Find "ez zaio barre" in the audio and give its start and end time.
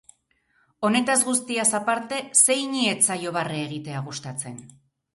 2.95-3.63